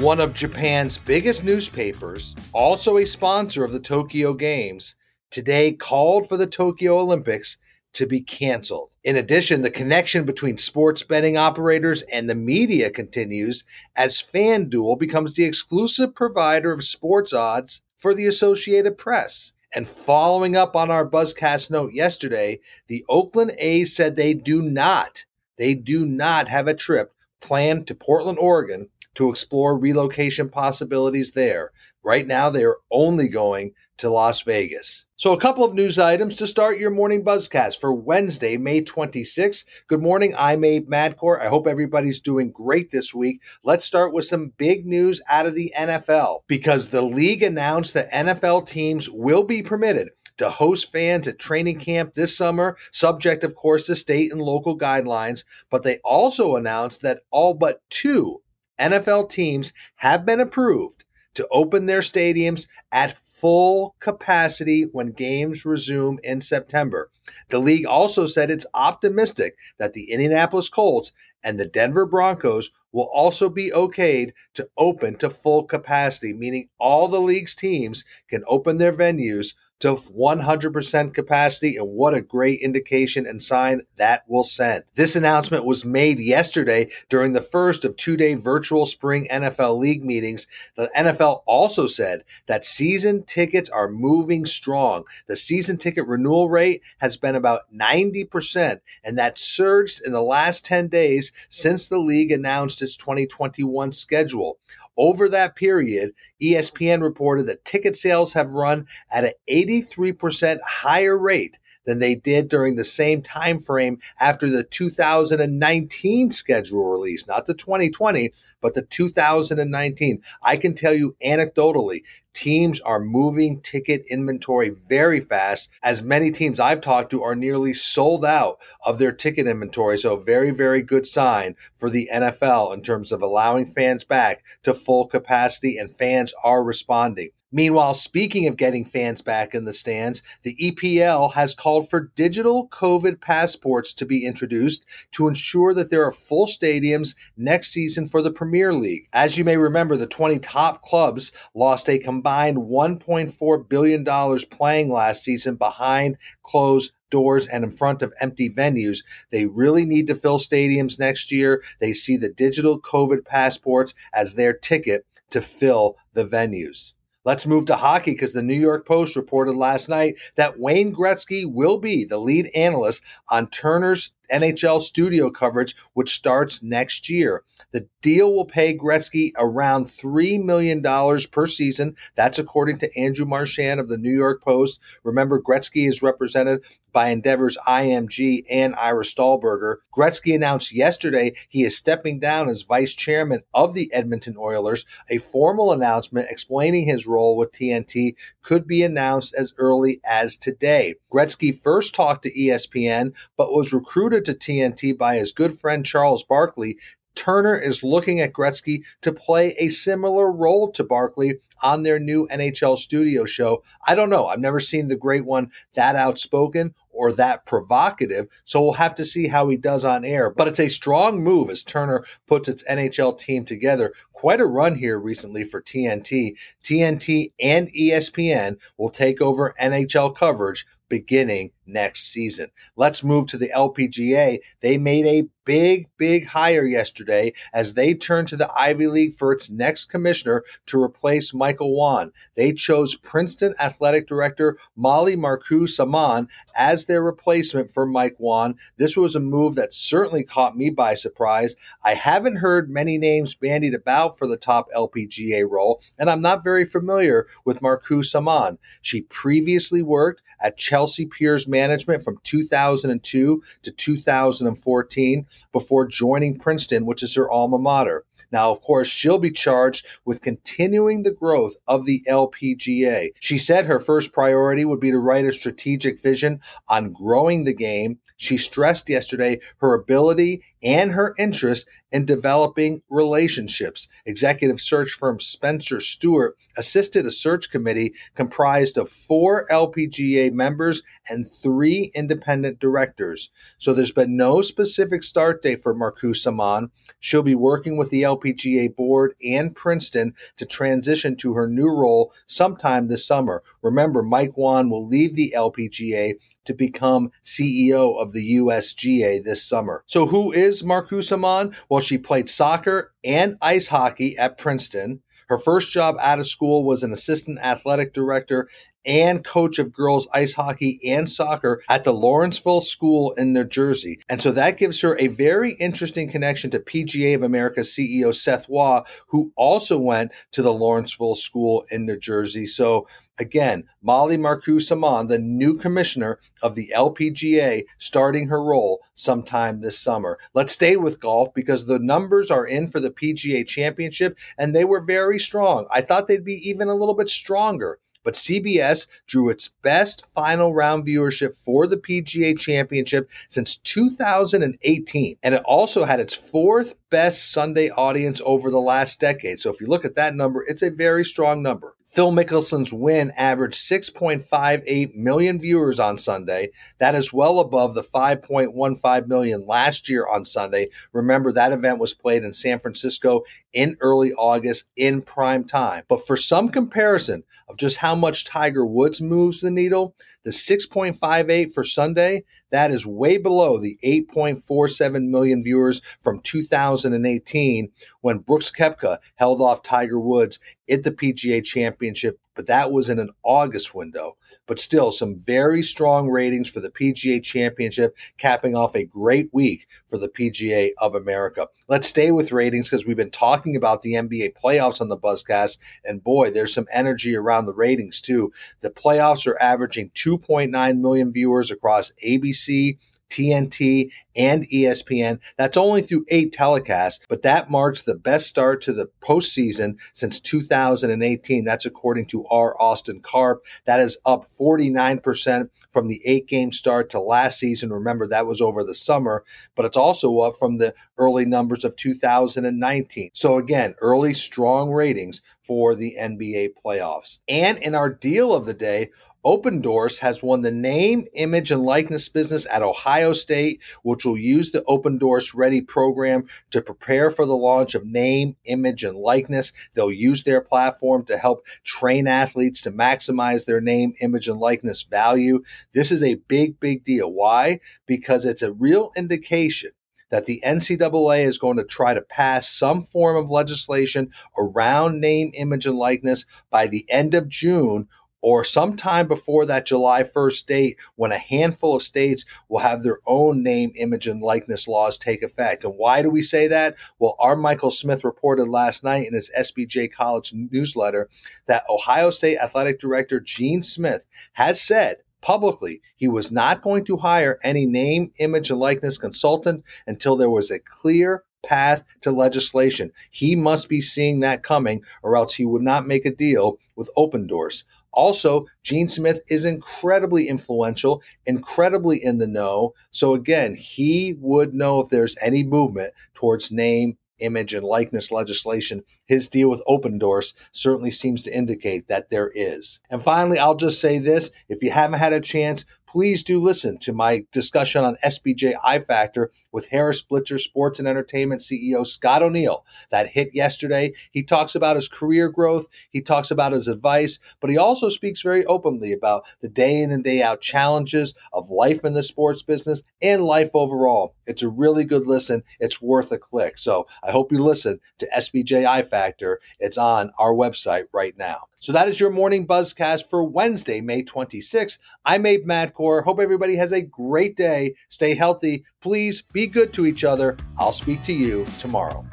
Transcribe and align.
One 0.00 0.20
of 0.20 0.32
Japan's 0.32 0.96
biggest 0.96 1.42
newspapers, 1.42 2.36
also 2.52 2.98
a 2.98 3.04
sponsor 3.04 3.64
of 3.64 3.72
the 3.72 3.80
Tokyo 3.80 4.32
Games, 4.32 4.94
today 5.32 5.72
called 5.72 6.28
for 6.28 6.36
the 6.36 6.46
Tokyo 6.46 7.00
Olympics 7.00 7.56
to 7.94 8.06
be 8.06 8.20
canceled. 8.20 8.90
In 9.02 9.16
addition, 9.16 9.62
the 9.62 9.72
connection 9.72 10.24
between 10.24 10.56
sports 10.56 11.02
betting 11.02 11.36
operators 11.36 12.02
and 12.02 12.30
the 12.30 12.36
media 12.36 12.90
continues 12.90 13.64
as 13.96 14.22
FanDuel 14.22 15.00
becomes 15.00 15.34
the 15.34 15.42
exclusive 15.42 16.14
provider 16.14 16.70
of 16.70 16.84
sports 16.84 17.32
odds 17.32 17.80
for 17.98 18.14
the 18.14 18.26
Associated 18.26 18.98
Press. 18.98 19.52
And 19.74 19.88
following 19.88 20.56
up 20.56 20.76
on 20.76 20.92
our 20.92 21.10
Buzzcast 21.10 21.72
note 21.72 21.92
yesterday, 21.92 22.60
the 22.86 23.04
Oakland 23.08 23.50
A's 23.58 23.96
said 23.96 24.14
they 24.14 24.32
do 24.32 24.62
not, 24.62 25.24
they 25.56 25.74
do 25.74 26.06
not 26.06 26.46
have 26.46 26.68
a 26.68 26.74
trip 26.74 27.14
planned 27.40 27.88
to 27.88 27.96
Portland, 27.96 28.38
Oregon 28.38 28.90
to 29.18 29.28
explore 29.28 29.76
relocation 29.76 30.48
possibilities 30.48 31.32
there. 31.32 31.72
Right 32.04 32.24
now, 32.24 32.50
they 32.50 32.62
are 32.62 32.76
only 32.92 33.28
going 33.28 33.72
to 33.96 34.10
Las 34.10 34.42
Vegas. 34.42 35.06
So, 35.16 35.32
a 35.32 35.40
couple 35.40 35.64
of 35.64 35.74
news 35.74 35.98
items 35.98 36.36
to 36.36 36.46
start 36.46 36.78
your 36.78 36.92
morning 36.92 37.24
buzzcast 37.24 37.80
for 37.80 37.92
Wednesday, 37.92 38.56
May 38.56 38.80
26th. 38.80 39.64
Good 39.88 40.00
morning. 40.00 40.34
I'm 40.38 40.62
Abe 40.62 40.88
Madkour. 40.88 41.40
I 41.40 41.48
hope 41.48 41.66
everybody's 41.66 42.20
doing 42.20 42.52
great 42.52 42.92
this 42.92 43.12
week. 43.12 43.42
Let's 43.64 43.84
start 43.84 44.14
with 44.14 44.24
some 44.24 44.52
big 44.56 44.86
news 44.86 45.20
out 45.28 45.46
of 45.46 45.56
the 45.56 45.72
NFL 45.76 46.42
because 46.46 46.90
the 46.90 47.02
league 47.02 47.42
announced 47.42 47.94
that 47.94 48.12
NFL 48.12 48.68
teams 48.68 49.10
will 49.10 49.42
be 49.42 49.64
permitted 49.64 50.10
to 50.36 50.48
host 50.48 50.92
fans 50.92 51.26
at 51.26 51.40
training 51.40 51.80
camp 51.80 52.14
this 52.14 52.36
summer, 52.36 52.76
subject, 52.92 53.42
of 53.42 53.56
course, 53.56 53.86
to 53.86 53.96
state 53.96 54.30
and 54.30 54.40
local 54.40 54.78
guidelines. 54.78 55.44
But 55.72 55.82
they 55.82 55.98
also 56.04 56.54
announced 56.54 57.02
that 57.02 57.22
all 57.32 57.54
but 57.54 57.82
two 57.90 58.42
NFL 58.78 59.30
teams 59.30 59.72
have 59.96 60.24
been 60.24 60.40
approved 60.40 61.04
to 61.34 61.46
open 61.52 61.86
their 61.86 62.00
stadiums 62.00 62.66
at 62.90 63.24
full 63.24 63.94
capacity 64.00 64.82
when 64.92 65.12
games 65.12 65.64
resume 65.64 66.18
in 66.24 66.40
September. 66.40 67.10
The 67.50 67.58
league 67.60 67.86
also 67.86 68.26
said 68.26 68.50
it's 68.50 68.66
optimistic 68.74 69.56
that 69.78 69.92
the 69.92 70.10
Indianapolis 70.10 70.68
Colts 70.68 71.12
and 71.44 71.58
the 71.58 71.66
Denver 71.66 72.06
Broncos 72.06 72.70
will 72.90 73.08
also 73.12 73.48
be 73.48 73.70
okayed 73.70 74.32
to 74.54 74.68
open 74.76 75.16
to 75.18 75.30
full 75.30 75.64
capacity, 75.64 76.32
meaning 76.32 76.68
all 76.78 77.06
the 77.06 77.20
league's 77.20 77.54
teams 77.54 78.04
can 78.28 78.42
open 78.48 78.78
their 78.78 78.92
venues 78.92 79.54
to 79.80 79.96
100% 79.96 81.14
capacity, 81.14 81.76
and 81.76 81.90
what 81.90 82.14
a 82.14 82.20
great 82.20 82.60
indication 82.60 83.26
and 83.26 83.42
sign 83.42 83.82
that 83.96 84.24
will 84.28 84.42
send. 84.42 84.84
This 84.94 85.16
announcement 85.16 85.64
was 85.64 85.84
made 85.84 86.18
yesterday 86.18 86.90
during 87.08 87.32
the 87.32 87.42
first 87.42 87.84
of 87.84 87.96
two 87.96 88.16
day 88.16 88.34
virtual 88.34 88.86
spring 88.86 89.28
NFL 89.30 89.78
league 89.78 90.04
meetings. 90.04 90.46
The 90.76 90.90
NFL 90.96 91.42
also 91.46 91.86
said 91.86 92.24
that 92.46 92.64
season 92.64 93.22
tickets 93.24 93.70
are 93.70 93.90
moving 93.90 94.46
strong. 94.46 95.04
The 95.26 95.36
season 95.36 95.76
ticket 95.76 96.06
renewal 96.06 96.48
rate 96.48 96.82
has 96.98 97.16
been 97.16 97.34
about 97.34 97.72
90%, 97.74 98.80
and 99.04 99.18
that 99.18 99.38
surged 99.38 100.02
in 100.04 100.12
the 100.12 100.22
last 100.22 100.64
10 100.64 100.88
days 100.88 101.32
since 101.48 101.88
the 101.88 101.98
league 101.98 102.32
announced 102.32 102.82
its 102.82 102.96
2021 102.96 103.92
schedule. 103.92 104.58
Over 104.98 105.28
that 105.28 105.54
period, 105.54 106.12
ESPN 106.42 107.02
reported 107.02 107.46
that 107.46 107.64
ticket 107.64 107.96
sales 107.96 108.32
have 108.32 108.50
run 108.50 108.86
at 109.12 109.24
an 109.24 109.32
83% 109.48 110.58
higher 110.66 111.16
rate 111.16 111.56
than 111.88 112.00
they 112.00 112.14
did 112.14 112.50
during 112.50 112.76
the 112.76 112.84
same 112.84 113.22
time 113.22 113.58
frame 113.58 113.98
after 114.20 114.46
the 114.46 114.62
2019 114.62 116.30
schedule 116.30 116.90
release, 116.90 117.26
not 117.26 117.46
the 117.46 117.54
2020, 117.54 118.30
but 118.60 118.74
the 118.74 118.82
2019. 118.82 120.20
I 120.42 120.58
can 120.58 120.74
tell 120.74 120.92
you 120.92 121.16
anecdotally, 121.24 122.02
teams 122.34 122.78
are 122.82 123.00
moving 123.00 123.62
ticket 123.62 124.02
inventory 124.10 124.76
very 124.86 125.18
fast, 125.18 125.70
as 125.82 126.02
many 126.02 126.30
teams 126.30 126.60
I've 126.60 126.82
talked 126.82 127.10
to 127.12 127.22
are 127.22 127.34
nearly 127.34 127.72
sold 127.72 128.22
out 128.22 128.58
of 128.84 128.98
their 128.98 129.12
ticket 129.12 129.46
inventory. 129.46 129.96
So, 129.96 130.16
very, 130.16 130.50
very 130.50 130.82
good 130.82 131.06
sign 131.06 131.56
for 131.78 131.88
the 131.88 132.10
NFL 132.12 132.74
in 132.74 132.82
terms 132.82 133.12
of 133.12 133.22
allowing 133.22 133.64
fans 133.64 134.04
back 134.04 134.44
to 134.64 134.74
full 134.74 135.06
capacity, 135.06 135.78
and 135.78 135.90
fans 135.90 136.34
are 136.44 136.62
responding. 136.62 137.30
Meanwhile, 137.50 137.94
speaking 137.94 138.46
of 138.46 138.58
getting 138.58 138.84
fans 138.84 139.22
back 139.22 139.54
in 139.54 139.64
the 139.64 139.72
stands, 139.72 140.22
the 140.42 140.54
EPL 140.56 141.32
has 141.32 141.54
called 141.54 141.88
for 141.88 142.12
digital 142.14 142.68
COVID 142.68 143.22
passports 143.22 143.94
to 143.94 144.04
be 144.04 144.26
introduced 144.26 144.84
to 145.12 145.28
ensure 145.28 145.72
that 145.72 145.88
there 145.88 146.04
are 146.04 146.12
full 146.12 146.46
stadiums 146.46 147.16
next 147.38 147.70
season 147.70 148.06
for 148.06 148.20
the 148.20 148.30
Premier 148.30 148.74
League. 148.74 149.08
As 149.14 149.38
you 149.38 149.44
may 149.44 149.56
remember, 149.56 149.96
the 149.96 150.06
20 150.06 150.38
top 150.40 150.82
clubs 150.82 151.32
lost 151.54 151.88
a 151.88 151.98
combined 151.98 152.58
$1.4 152.58 153.68
billion 153.68 154.04
playing 154.50 154.92
last 154.92 155.22
season 155.22 155.56
behind 155.56 156.18
closed 156.42 156.92
doors 157.08 157.46
and 157.46 157.64
in 157.64 157.70
front 157.70 158.02
of 158.02 158.12
empty 158.20 158.50
venues. 158.50 158.98
They 159.30 159.46
really 159.46 159.86
need 159.86 160.06
to 160.08 160.14
fill 160.14 160.38
stadiums 160.38 160.98
next 160.98 161.32
year. 161.32 161.62
They 161.80 161.94
see 161.94 162.18
the 162.18 162.28
digital 162.28 162.78
COVID 162.78 163.24
passports 163.24 163.94
as 164.12 164.34
their 164.34 164.52
ticket 164.52 165.06
to 165.30 165.40
fill 165.40 165.96
the 166.12 166.26
venues. 166.26 166.92
Let's 167.28 167.46
move 167.46 167.66
to 167.66 167.76
hockey 167.76 168.12
because 168.12 168.32
the 168.32 168.40
New 168.40 168.54
York 168.54 168.86
Post 168.86 169.14
reported 169.14 169.52
last 169.52 169.90
night 169.90 170.16
that 170.36 170.58
Wayne 170.58 170.94
Gretzky 170.94 171.44
will 171.44 171.76
be 171.76 172.06
the 172.06 172.16
lead 172.16 172.48
analyst 172.54 173.04
on 173.28 173.50
Turner's 173.50 174.14
NHL 174.32 174.80
studio 174.80 175.30
coverage, 175.30 175.74
which 175.94 176.14
starts 176.14 176.62
next 176.62 177.08
year. 177.08 177.42
The 177.72 177.88
deal 178.00 178.32
will 178.32 178.44
pay 178.44 178.76
Gretzky 178.76 179.32
around 179.36 179.86
$3 179.86 180.42
million 180.42 180.82
per 181.30 181.46
season. 181.46 181.96
That's 182.14 182.38
according 182.38 182.78
to 182.78 182.98
Andrew 182.98 183.26
Marchand 183.26 183.80
of 183.80 183.88
the 183.88 183.98
New 183.98 184.14
York 184.14 184.42
Post. 184.42 184.80
Remember, 185.02 185.40
Gretzky 185.40 185.86
is 185.86 186.02
represented 186.02 186.62
by 186.92 187.10
Endeavor's 187.10 187.58
IMG 187.66 188.44
and 188.50 188.74
Ira 188.74 189.04
Stahlberger. 189.04 189.76
Gretzky 189.96 190.34
announced 190.34 190.74
yesterday 190.74 191.34
he 191.48 191.62
is 191.62 191.76
stepping 191.76 192.18
down 192.18 192.48
as 192.48 192.62
vice 192.62 192.94
chairman 192.94 193.42
of 193.54 193.74
the 193.74 193.92
Edmonton 193.92 194.36
Oilers. 194.38 194.86
A 195.10 195.18
formal 195.18 195.72
announcement 195.72 196.28
explaining 196.30 196.86
his 196.86 197.06
role 197.06 197.36
with 197.36 197.52
TNT 197.52 198.14
could 198.42 198.66
be 198.66 198.82
announced 198.82 199.34
as 199.38 199.52
early 199.58 200.00
as 200.04 200.36
today. 200.36 200.94
Gretzky 201.12 201.58
first 201.60 201.94
talked 201.94 202.22
to 202.22 202.32
ESPN, 202.32 203.12
but 203.36 203.52
was 203.52 203.72
recruited 203.72 204.17
to 204.20 204.34
TNT 204.34 204.96
by 204.96 205.16
his 205.16 205.32
good 205.32 205.58
friend 205.58 205.84
Charles 205.84 206.24
Barkley 206.24 206.78
Turner 207.18 207.58
is 207.60 207.82
looking 207.82 208.20
at 208.20 208.32
Gretzky 208.32 208.84
to 209.00 209.12
play 209.12 209.56
a 209.58 209.70
similar 209.70 210.30
role 210.30 210.70
to 210.70 210.84
Barkley 210.84 211.40
on 211.64 211.82
their 211.82 211.98
new 211.98 212.28
NHL 212.28 212.78
studio 212.78 213.24
show. 213.24 213.64
I 213.88 213.96
don't 213.96 214.08
know. 214.08 214.26
I've 214.26 214.38
never 214.38 214.60
seen 214.60 214.86
the 214.86 214.96
great 214.96 215.24
one 215.24 215.50
that 215.74 215.96
outspoken 215.96 216.76
or 216.92 217.10
that 217.12 217.44
provocative, 217.44 218.28
so 218.44 218.62
we'll 218.62 218.74
have 218.74 218.94
to 218.94 219.04
see 219.04 219.26
how 219.26 219.48
he 219.48 219.56
does 219.56 219.84
on 219.84 220.04
air. 220.04 220.30
But 220.30 220.46
it's 220.46 220.60
a 220.60 220.68
strong 220.68 221.20
move 221.20 221.50
as 221.50 221.64
Turner 221.64 222.04
puts 222.28 222.48
its 222.48 222.62
NHL 222.70 223.18
team 223.18 223.44
together. 223.44 223.92
Quite 224.12 224.40
a 224.40 224.46
run 224.46 224.76
here 224.76 225.00
recently 225.00 225.42
for 225.42 225.60
TNT. 225.60 226.36
TNT 226.62 227.32
and 227.40 227.68
ESPN 227.72 228.58
will 228.76 228.90
take 228.90 229.20
over 229.20 229.56
NHL 229.60 230.14
coverage 230.14 230.66
beginning 230.88 231.50
next 231.68 232.10
season. 232.12 232.48
Let's 232.76 233.04
move 233.04 233.26
to 233.28 233.38
the 233.38 233.50
LPGA. 233.54 234.38
They 234.60 234.78
made 234.78 235.06
a 235.06 235.28
big, 235.48 235.88
big 235.96 236.26
hire 236.26 236.66
yesterday 236.66 237.32
as 237.54 237.72
they 237.72 237.94
turned 237.94 238.28
to 238.28 238.36
the 238.36 238.50
Ivy 238.54 238.86
League 238.86 239.14
for 239.14 239.32
its 239.32 239.48
next 239.48 239.86
commissioner 239.86 240.44
to 240.66 240.82
replace 240.82 241.32
Michael 241.32 241.74
Whan. 241.74 242.12
They 242.36 242.52
chose 242.52 242.96
Princeton 242.96 243.54
Athletic 243.58 244.06
Director 244.06 244.58
Mollie 244.76 245.16
Marcoux 245.16 245.66
Samaan 245.66 246.28
as 246.54 246.84
their 246.84 247.02
replacement 247.02 247.70
for 247.70 247.86
Mike 247.86 248.16
Whan. 248.18 248.56
This 248.76 248.94
was 248.94 249.14
a 249.14 249.20
move 249.20 249.54
that 249.54 249.72
certainly 249.72 250.22
caught 250.22 250.54
me 250.54 250.68
by 250.68 250.92
surprise. 250.92 251.56
I 251.82 251.94
haven't 251.94 252.36
heard 252.36 252.68
many 252.68 252.98
names 252.98 253.34
bandied 253.34 253.72
about 253.72 254.18
for 254.18 254.26
the 254.26 254.36
top 254.36 254.68
LPGA 254.76 255.48
role, 255.50 255.80
and 255.98 256.10
I'm 256.10 256.20
not 256.20 256.44
very 256.44 256.66
familiar 256.66 257.26
with 257.46 257.62
Marcoux 257.62 258.04
Samaan. 258.04 258.58
She 258.82 259.00
previously 259.00 259.80
worked 259.80 260.20
at 260.42 260.58
Chelsea 260.58 261.06
Piers 261.06 261.48
management 261.58 262.04
from 262.04 262.18
2002 262.22 263.42
to 263.62 263.70
2014 263.70 265.26
before 265.52 265.86
joining 265.86 266.38
Princeton, 266.38 266.86
which 266.86 267.02
is 267.02 267.14
her 267.14 267.30
alma 267.30 267.58
mater. 267.58 268.04
Now, 268.30 268.50
of 268.50 268.60
course, 268.62 268.88
she'll 268.88 269.18
be 269.18 269.30
charged 269.30 269.86
with 270.04 270.22
continuing 270.22 271.02
the 271.02 271.10
growth 271.10 271.56
of 271.66 271.86
the 271.86 272.02
LPGA. 272.08 273.10
She 273.20 273.38
said 273.38 273.66
her 273.66 273.80
first 273.80 274.12
priority 274.12 274.64
would 274.64 274.80
be 274.80 274.90
to 274.90 274.98
write 274.98 275.24
a 275.24 275.32
strategic 275.32 276.00
vision 276.00 276.40
on 276.68 276.92
growing 276.92 277.44
the 277.44 277.54
game. 277.54 277.98
She 278.16 278.36
stressed 278.36 278.88
yesterday 278.88 279.40
her 279.58 279.74
ability 279.74 280.42
and 280.62 280.92
her 280.92 281.14
interest 281.18 281.68
in 281.90 282.04
developing 282.04 282.82
relationships. 282.90 283.88
Executive 284.04 284.60
search 284.60 284.90
firm 284.90 285.20
Spencer 285.20 285.80
Stuart 285.80 286.36
assisted 286.56 287.06
a 287.06 287.10
search 287.10 287.50
committee 287.50 287.94
comprised 288.14 288.76
of 288.76 288.88
four 288.88 289.46
LPGA 289.50 290.32
members 290.32 290.82
and 291.08 291.26
three 291.30 291.90
independent 291.94 292.58
directors. 292.58 293.30
So 293.56 293.72
there's 293.72 293.92
been 293.92 294.16
no 294.16 294.42
specific 294.42 295.02
start 295.02 295.42
date 295.42 295.62
for 295.62 295.74
Marcoux 295.74 296.14
Samaan. 296.14 296.70
She'll 297.00 297.22
be 297.22 297.34
working 297.34 297.76
with 297.76 297.90
the 297.90 298.02
LPGA 298.08 298.74
board 298.74 299.14
and 299.24 299.54
Princeton 299.54 300.14
to 300.36 300.46
transition 300.46 301.16
to 301.16 301.34
her 301.34 301.48
new 301.48 301.68
role 301.68 302.12
sometime 302.26 302.88
this 302.88 303.06
summer. 303.06 303.42
Remember, 303.62 304.02
Mike 304.02 304.36
Whan 304.36 304.70
will 304.70 304.86
leave 304.86 305.14
the 305.14 305.32
LPGA 305.36 306.14
to 306.44 306.54
become 306.54 307.10
CEO 307.24 308.00
of 308.00 308.12
the 308.12 308.36
USGA 308.36 309.22
this 309.22 309.44
summer. 309.44 309.84
So 309.86 310.06
who 310.06 310.32
is 310.32 310.62
Marcoux 310.62 311.02
Samaan? 311.02 311.54
Well, 311.68 311.80
she 311.80 311.98
played 311.98 312.28
soccer 312.28 312.92
and 313.04 313.36
ice 313.42 313.68
hockey 313.68 314.16
at 314.18 314.38
Princeton. 314.38 315.02
Her 315.28 315.38
first 315.38 315.70
job 315.70 315.96
out 316.02 316.18
of 316.18 316.26
school 316.26 316.64
was 316.64 316.82
an 316.82 316.92
assistant 316.92 317.38
athletic 317.40 317.92
director 317.92 318.48
and 318.84 319.24
coach 319.24 319.58
of 319.58 319.72
girls 319.72 320.08
ice 320.12 320.34
hockey 320.34 320.80
and 320.86 321.08
soccer 321.08 321.62
at 321.68 321.84
the 321.84 321.92
Lawrenceville 321.92 322.60
School 322.60 323.12
in 323.16 323.32
New 323.32 323.44
Jersey. 323.44 324.00
And 324.08 324.22
so 324.22 324.32
that 324.32 324.58
gives 324.58 324.80
her 324.80 324.98
a 324.98 325.08
very 325.08 325.52
interesting 325.60 326.10
connection 326.10 326.50
to 326.50 326.58
PGA 326.58 327.14
of 327.14 327.22
America 327.22 327.60
CEO 327.60 328.14
Seth 328.14 328.48
Waugh, 328.48 328.84
who 329.08 329.32
also 329.36 329.78
went 329.78 330.12
to 330.32 330.42
the 330.42 330.52
Lawrenceville 330.52 331.14
School 331.14 331.64
in 331.70 331.86
New 331.86 331.98
Jersey. 331.98 332.46
So 332.46 332.86
again, 333.18 333.64
Mollie 333.82 334.16
Marcoux 334.16 334.60
Samaan, 334.60 335.08
the 335.08 335.18
new 335.18 335.54
commissioner 335.56 336.18
of 336.42 336.54
the 336.54 336.72
LPGA, 336.74 337.64
starting 337.78 338.28
her 338.28 338.42
role 338.42 338.80
sometime 338.94 339.60
this 339.60 339.78
summer. 339.78 340.18
Let's 340.34 340.52
stay 340.52 340.76
with 340.76 341.00
golf 341.00 341.34
because 341.34 341.66
the 341.66 341.78
numbers 341.78 342.30
are 342.30 342.46
in 342.46 342.68
for 342.68 342.80
the 342.80 342.90
PGA 342.90 343.46
championship 343.46 344.16
and 344.36 344.54
they 344.54 344.64
were 344.64 344.82
very 344.82 345.18
strong. 345.18 345.66
I 345.70 345.80
thought 345.80 346.06
they'd 346.06 346.24
be 346.24 346.48
even 346.48 346.68
a 346.68 346.74
little 346.74 346.94
bit 346.94 347.08
stronger 347.08 347.78
but 348.08 348.14
CBS 348.14 348.86
drew 349.06 349.28
its 349.28 349.48
best 349.60 350.06
final 350.14 350.54
round 350.54 350.86
viewership 350.86 351.36
for 351.36 351.66
the 351.66 351.76
PGA 351.76 352.38
Championship 352.38 353.10
since 353.28 353.58
2018. 353.58 355.16
And 355.22 355.34
it 355.34 355.42
also 355.44 355.84
had 355.84 356.00
its 356.00 356.14
fourth 356.14 356.72
best 356.88 357.30
Sunday 357.30 357.68
audience 357.68 358.22
over 358.24 358.50
the 358.50 358.62
last 358.62 358.98
decade. 358.98 359.40
So 359.40 359.52
if 359.52 359.60
you 359.60 359.66
look 359.66 359.84
at 359.84 359.96
that 359.96 360.14
number, 360.14 360.42
it's 360.42 360.62
a 360.62 360.70
very 360.70 361.04
strong 361.04 361.42
number. 361.42 361.74
Phil 361.90 362.12
Mickelson's 362.12 362.72
win 362.72 363.12
averaged 363.16 363.58
6.58 363.58 364.94
million 364.94 365.40
viewers 365.40 365.80
on 365.80 365.96
Sunday. 365.96 366.50
That 366.78 366.94
is 366.94 367.14
well 367.14 367.40
above 367.40 367.74
the 367.74 367.82
5.15 367.82 369.06
million 369.06 369.46
last 369.46 369.88
year 369.88 370.06
on 370.06 370.26
Sunday. 370.26 370.68
Remember, 370.92 371.32
that 371.32 371.52
event 371.52 371.78
was 371.78 371.94
played 371.94 372.24
in 372.24 372.34
San 372.34 372.58
Francisco 372.58 373.22
in 373.54 373.76
early 373.80 374.12
August 374.12 374.68
in 374.76 375.00
prime 375.00 375.44
time. 375.44 375.84
But 375.88 376.06
for 376.06 376.18
some 376.18 376.50
comparison 376.50 377.24
of 377.48 377.56
just 377.56 377.78
how 377.78 377.94
much 377.94 378.26
Tiger 378.26 378.66
Woods 378.66 379.00
moves 379.00 379.40
the 379.40 379.50
needle, 379.50 379.96
the 380.24 380.30
6.58 380.30 381.54
for 381.54 381.64
Sunday, 381.64 382.24
that 382.50 382.70
is 382.70 382.86
way 382.86 383.18
below 383.18 383.58
the 383.58 383.78
8.47 383.84 385.08
million 385.08 385.42
viewers 385.42 385.82
from 386.00 386.20
2018 386.20 387.70
when 388.00 388.18
Brooks 388.18 388.50
Koepka 388.50 388.98
held 389.16 389.40
off 389.40 389.62
Tiger 389.62 390.00
Woods 390.00 390.38
at 390.70 390.82
the 390.82 390.90
PGA 390.90 391.44
Championship, 391.44 392.18
but 392.38 392.46
that 392.46 392.70
was 392.70 392.88
in 392.88 393.00
an 393.00 393.10
August 393.24 393.74
window 393.74 394.16
but 394.48 394.58
still 394.58 394.90
some 394.90 395.16
very 395.20 395.62
strong 395.62 396.08
ratings 396.08 396.48
for 396.48 396.58
the 396.58 396.70
PGA 396.70 397.22
Championship, 397.22 397.96
capping 398.16 398.56
off 398.56 398.74
a 398.74 398.84
great 398.84 399.28
week 399.32 399.68
for 399.88 399.98
the 399.98 400.08
PGA 400.08 400.70
of 400.78 400.94
America. 400.94 401.46
Let's 401.68 401.86
stay 401.86 402.10
with 402.10 402.32
ratings 402.32 402.68
because 402.68 402.86
we've 402.86 402.96
been 402.96 403.10
talking 403.10 403.54
about 403.54 403.82
the 403.82 403.92
NBA 403.92 404.32
playoffs 404.42 404.80
on 404.80 404.88
the 404.88 404.96
Buzzcast, 404.96 405.58
and 405.84 406.02
boy, 406.02 406.30
there's 406.30 406.54
some 406.54 406.66
energy 406.72 407.14
around 407.14 407.44
the 407.44 407.54
ratings 407.54 408.00
too. 408.00 408.32
The 408.60 408.70
playoffs 408.70 409.26
are 409.26 409.40
averaging 409.40 409.90
2.9 409.90 410.80
million 410.80 411.12
viewers 411.12 411.50
across 411.50 411.92
ABC, 412.04 412.78
TNT, 413.10 413.90
and 414.16 414.44
ESPN. 414.52 415.20
That's 415.36 415.56
only 415.56 415.82
through 415.82 416.04
eight 416.08 416.34
telecasts, 416.34 417.00
but 417.08 417.22
that 417.22 417.50
marks 417.50 417.82
the 417.82 417.94
best 417.94 418.26
start 418.26 418.60
to 418.62 418.72
the 418.72 418.90
postseason 419.00 419.76
since 419.92 420.20
2018. 420.20 421.44
That's 421.44 421.66
according 421.66 422.06
to 422.06 422.26
R. 422.26 422.60
Austin 422.60 423.00
Karp. 423.00 423.44
That 423.64 423.80
is 423.80 423.98
up 424.04 424.26
49% 424.26 425.48
from 425.72 425.88
the 425.88 426.00
eight 426.04 426.26
game 426.26 426.52
start 426.52 426.90
to 426.90 427.00
last 427.00 427.38
season. 427.38 427.72
Remember, 427.72 428.06
that 428.06 428.26
was 428.26 428.40
over 428.40 428.64
the 428.64 428.74
summer, 428.74 429.24
but 429.54 429.64
it's 429.64 429.76
also 429.76 430.20
up 430.20 430.36
from 430.36 430.58
the 430.58 430.74
early 430.98 431.24
numbers 431.24 431.64
of 431.64 431.76
2019. 431.76 433.10
So, 433.14 433.38
again, 433.38 433.74
early 433.80 434.14
strong 434.14 434.70
ratings 434.72 435.22
for 435.42 435.74
the 435.74 435.96
NBA 435.98 436.50
playoffs. 436.62 437.20
And 437.28 437.56
in 437.58 437.74
our 437.74 437.90
deal 437.90 438.34
of 438.34 438.44
the 438.44 438.54
day, 438.54 438.90
Opendorse 439.28 439.98
has 439.98 440.22
won 440.22 440.40
the 440.40 440.50
name, 440.50 441.04
image, 441.12 441.50
and 441.50 441.62
likeness 441.62 442.08
business 442.08 442.46
at 442.50 442.62
Ohio 442.62 443.12
State, 443.12 443.60
which 443.82 444.06
will 444.06 444.16
use 444.16 444.52
the 444.52 444.62
Opendorse 444.62 445.34
Ready 445.34 445.60
program 445.60 446.26
to 446.50 446.62
prepare 446.62 447.10
for 447.10 447.26
the 447.26 447.36
launch 447.36 447.74
of 447.74 447.84
name, 447.84 448.36
image, 448.46 448.84
and 448.84 448.96
likeness. 448.96 449.52
They'll 449.74 449.92
use 449.92 450.24
their 450.24 450.40
platform 450.40 451.04
to 451.04 451.18
help 451.18 451.46
train 451.62 452.06
athletes 452.06 452.62
to 452.62 452.72
maximize 452.72 453.44
their 453.44 453.60
name, 453.60 453.92
image, 454.00 454.28
and 454.28 454.40
likeness 454.40 454.84
value. 454.84 455.42
This 455.74 455.92
is 455.92 456.02
a 456.02 456.14
big, 456.14 456.58
big 456.58 456.82
deal. 456.82 457.12
Why? 457.12 457.60
Because 457.84 458.24
it's 458.24 458.40
a 458.40 458.54
real 458.54 458.92
indication 458.96 459.72
that 460.10 460.24
the 460.24 460.42
NCAA 460.42 461.20
is 461.20 461.36
going 461.36 461.58
to 461.58 461.64
try 461.64 461.92
to 461.92 462.00
pass 462.00 462.48
some 462.48 462.82
form 462.82 463.18
of 463.18 463.28
legislation 463.28 464.10
around 464.38 465.02
name, 465.02 465.32
image, 465.34 465.66
and 465.66 465.76
likeness 465.76 466.24
by 466.50 466.66
the 466.66 466.86
end 466.88 467.12
of 467.12 467.28
June 467.28 467.88
or 468.20 468.44
sometime 468.44 469.06
before 469.06 469.46
that 469.46 469.66
July 469.66 470.02
1st 470.02 470.46
date 470.46 470.76
when 470.96 471.12
a 471.12 471.18
handful 471.18 471.76
of 471.76 471.82
states 471.82 472.24
will 472.48 472.58
have 472.58 472.82
their 472.82 472.98
own 473.06 473.42
name, 473.42 473.72
image, 473.76 474.06
and 474.06 474.20
likeness 474.20 474.66
laws 474.66 474.98
take 474.98 475.22
effect. 475.22 475.64
And 475.64 475.74
why 475.76 476.02
do 476.02 476.10
we 476.10 476.22
say 476.22 476.48
that? 476.48 476.76
Well, 476.98 477.16
our 477.20 477.36
Michael 477.36 477.70
Smith 477.70 478.04
reported 478.04 478.48
last 478.48 478.82
night 478.82 479.06
in 479.06 479.14
his 479.14 479.30
SBJ 479.38 479.92
College 479.92 480.32
newsletter 480.32 481.08
that 481.46 481.64
Ohio 481.70 482.10
State 482.10 482.38
Athletic 482.38 482.80
Director 482.80 483.20
Gene 483.20 483.62
Smith 483.62 484.06
has 484.32 484.60
said 484.60 484.96
publicly 485.20 485.80
he 485.96 486.08
was 486.08 486.30
not 486.30 486.62
going 486.62 486.84
to 486.84 486.96
hire 486.96 487.38
any 487.42 487.66
name, 487.66 488.12
image, 488.18 488.50
and 488.50 488.60
likeness 488.60 488.98
consultant 488.98 489.64
until 489.86 490.16
there 490.16 490.30
was 490.30 490.50
a 490.50 490.58
clear 490.58 491.24
path 491.44 491.82
to 492.02 492.10
legislation. 492.10 492.92
He 493.10 493.36
must 493.36 493.68
be 493.68 493.80
seeing 493.80 494.20
that 494.20 494.42
coming, 494.42 494.82
or 495.02 495.16
else 495.16 495.34
he 495.34 495.46
would 495.46 495.62
not 495.62 495.86
make 495.86 496.04
a 496.04 496.14
deal 496.14 496.58
with 496.76 496.90
Opendorse. 496.96 497.64
Also, 497.92 498.46
Gene 498.62 498.88
Smith 498.88 499.20
is 499.28 499.44
incredibly 499.44 500.28
influential, 500.28 501.02
incredibly 501.26 502.02
in 502.02 502.18
the 502.18 502.26
know. 502.26 502.74
So, 502.90 503.14
again, 503.14 503.54
he 503.54 504.14
would 504.20 504.54
know 504.54 504.80
if 504.80 504.90
there's 504.90 505.16
any 505.22 505.42
movement 505.42 505.92
towards 506.14 506.52
name, 506.52 506.98
image, 507.18 507.54
and 507.54 507.66
likeness 507.66 508.12
legislation. 508.12 508.84
His 509.06 509.28
deal 509.28 509.50
with 509.50 509.62
Opendorse 509.66 510.34
certainly 510.52 510.90
seems 510.90 511.22
to 511.24 511.36
indicate 511.36 511.88
that 511.88 512.10
there 512.10 512.30
is. 512.34 512.80
And 512.90 513.02
finally, 513.02 513.38
I'll 513.38 513.56
just 513.56 513.80
say 513.80 513.98
this 513.98 514.30
if 514.48 514.62
you 514.62 514.70
haven't 514.70 515.00
had 515.00 515.12
a 515.12 515.20
chance, 515.20 515.64
please 515.88 516.22
do 516.22 516.40
listen 516.40 516.78
to 516.78 516.92
my 516.92 517.24
discussion 517.32 517.82
on 517.82 517.96
SBJ 518.04 518.54
I 518.62 518.78
Factor 518.78 519.30
with 519.50 519.68
Harris 519.68 520.02
Blitzer 520.02 520.38
Sports 520.38 520.78
and 520.78 520.86
Entertainment 520.86 521.40
CEO 521.40 521.86
Scott 521.86 522.22
O'Neill. 522.22 522.64
That 522.90 523.08
hit 523.08 523.34
yesterday. 523.34 523.94
He 524.10 524.22
talks 524.22 524.54
about 524.54 524.76
his 524.76 524.86
career 524.86 525.30
growth, 525.30 525.66
he 525.90 526.02
talks 526.02 526.30
about 526.30 526.52
his 526.52 526.68
advice, 526.68 527.18
but 527.40 527.50
he 527.50 527.56
also 527.56 527.88
speaks 527.88 528.20
very 528.20 528.44
openly 528.44 528.92
about 528.92 529.24
the 529.40 529.48
day 529.48 529.80
in 529.80 529.90
and 529.90 530.04
day 530.04 530.22
out 530.22 530.42
challenges 530.42 531.14
of 531.32 531.48
life 531.48 531.84
in 531.84 531.94
the 531.94 532.02
sports 532.02 532.42
business 532.42 532.82
and 533.00 533.24
life 533.24 533.50
overall. 533.54 534.14
It's 534.26 534.42
a 534.42 534.48
really 534.48 534.84
good 534.84 535.06
listen. 535.06 535.42
It's 535.58 535.80
worth 535.80 536.12
a 536.12 536.18
click. 536.18 536.58
So 536.58 536.86
I 537.02 537.12
hope 537.12 537.32
you 537.32 537.42
listen 537.42 537.80
to 537.98 538.10
SBJ 538.14 538.66
I 538.66 538.82
Factor. 538.82 539.40
It's 539.58 539.78
on 539.78 540.12
our 540.18 540.34
website 540.34 540.84
right 540.92 541.16
now. 541.16 541.48
So 541.60 541.72
that 541.72 541.88
is 541.88 541.98
your 541.98 542.10
morning 542.10 542.46
buzzcast 542.46 543.10
for 543.10 543.24
Wednesday, 543.24 543.80
May 543.80 544.04
26th. 544.04 544.78
I'm 545.04 545.26
Abe 545.26 545.44
Madkour. 545.44 546.04
Hope 546.04 546.20
everybody 546.20 546.54
has 546.54 546.70
a 546.70 546.82
great 546.82 547.36
day. 547.36 547.74
Stay 547.88 548.14
healthy. 548.14 548.64
Please 548.80 549.22
be 549.22 549.48
good 549.48 549.72
to 549.72 549.84
each 549.84 550.04
other. 550.04 550.36
I'll 550.56 550.72
speak 550.72 551.02
to 551.02 551.12
you 551.12 551.44
tomorrow. 551.58 552.06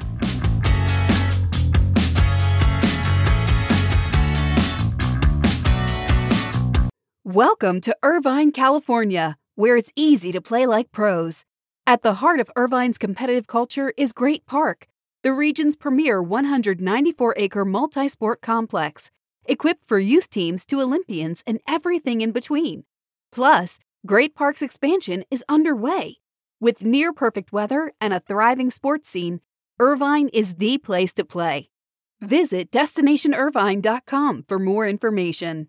Welcome 7.22 7.80
to 7.82 7.96
Irvine, 8.02 8.50
California, 8.50 9.36
where 9.54 9.76
it's 9.76 9.92
easy 9.94 10.32
to 10.32 10.40
play 10.40 10.66
like 10.66 10.90
pros. 10.90 11.44
At 11.86 12.02
the 12.02 12.14
heart 12.14 12.40
of 12.40 12.50
Irvine's 12.56 12.98
competitive 12.98 13.46
culture 13.46 13.94
is 13.96 14.12
Great 14.12 14.44
Park, 14.46 14.88
the 15.22 15.32
region's 15.32 15.76
premier 15.76 16.20
194 16.20 17.34
acre 17.36 17.64
multi 17.64 18.08
sport 18.08 18.40
complex, 18.40 19.12
equipped 19.48 19.86
for 19.86 19.98
youth 19.98 20.30
teams 20.30 20.64
to 20.66 20.80
Olympians 20.80 21.42
and 21.46 21.60
everything 21.66 22.20
in 22.20 22.32
between. 22.32 22.84
Plus, 23.32 23.78
Great 24.06 24.34
Park's 24.34 24.62
expansion 24.62 25.24
is 25.30 25.44
underway. 25.48 26.16
With 26.60 26.82
near 26.82 27.12
perfect 27.12 27.52
weather 27.52 27.92
and 28.00 28.14
a 28.14 28.20
thriving 28.20 28.70
sports 28.70 29.08
scene, 29.08 29.40
Irvine 29.78 30.28
is 30.28 30.54
the 30.54 30.78
place 30.78 31.12
to 31.14 31.24
play. 31.24 31.68
Visit 32.20 32.70
destinationirvine.com 32.70 34.44
for 34.48 34.58
more 34.58 34.86
information. 34.86 35.68